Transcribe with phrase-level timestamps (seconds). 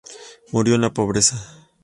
[0.51, 1.67] Murió en la pobreza.